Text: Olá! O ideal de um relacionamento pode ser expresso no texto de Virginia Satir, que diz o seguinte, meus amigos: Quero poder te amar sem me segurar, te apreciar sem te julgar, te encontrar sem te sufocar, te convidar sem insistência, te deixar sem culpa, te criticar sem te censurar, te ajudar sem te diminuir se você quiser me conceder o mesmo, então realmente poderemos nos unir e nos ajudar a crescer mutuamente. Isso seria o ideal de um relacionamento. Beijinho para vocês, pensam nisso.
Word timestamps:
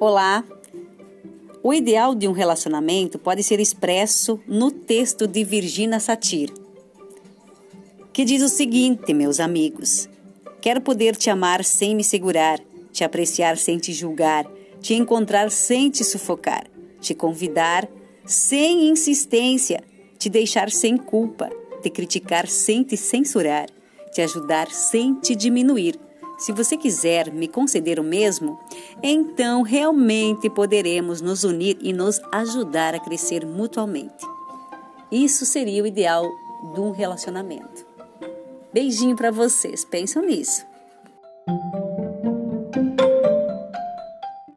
Olá! 0.00 0.42
O 1.62 1.74
ideal 1.74 2.14
de 2.14 2.26
um 2.26 2.32
relacionamento 2.32 3.18
pode 3.18 3.42
ser 3.42 3.60
expresso 3.60 4.40
no 4.46 4.70
texto 4.70 5.26
de 5.26 5.44
Virginia 5.44 6.00
Satir, 6.00 6.50
que 8.10 8.24
diz 8.24 8.42
o 8.42 8.48
seguinte, 8.48 9.12
meus 9.12 9.38
amigos: 9.38 10.08
Quero 10.58 10.80
poder 10.80 11.16
te 11.16 11.28
amar 11.28 11.62
sem 11.62 11.94
me 11.94 12.02
segurar, 12.02 12.58
te 12.90 13.04
apreciar 13.04 13.58
sem 13.58 13.76
te 13.76 13.92
julgar, 13.92 14.50
te 14.80 14.94
encontrar 14.94 15.50
sem 15.50 15.90
te 15.90 16.02
sufocar, 16.02 16.66
te 16.98 17.14
convidar 17.14 17.86
sem 18.24 18.88
insistência, 18.88 19.84
te 20.18 20.30
deixar 20.30 20.70
sem 20.70 20.96
culpa, 20.96 21.50
te 21.82 21.90
criticar 21.90 22.48
sem 22.48 22.82
te 22.82 22.96
censurar, 22.96 23.68
te 24.14 24.22
ajudar 24.22 24.70
sem 24.70 25.14
te 25.20 25.36
diminuir 25.36 26.00
se 26.40 26.52
você 26.52 26.74
quiser 26.74 27.30
me 27.30 27.46
conceder 27.46 28.00
o 28.00 28.02
mesmo, 28.02 28.58
então 29.02 29.60
realmente 29.60 30.48
poderemos 30.48 31.20
nos 31.20 31.44
unir 31.44 31.76
e 31.82 31.92
nos 31.92 32.18
ajudar 32.32 32.94
a 32.94 32.98
crescer 32.98 33.44
mutuamente. 33.44 34.26
Isso 35.12 35.44
seria 35.44 35.82
o 35.82 35.86
ideal 35.86 36.24
de 36.72 36.80
um 36.80 36.92
relacionamento. 36.92 37.84
Beijinho 38.72 39.16
para 39.16 39.30
vocês, 39.30 39.84
pensam 39.84 40.24
nisso. 40.24 40.64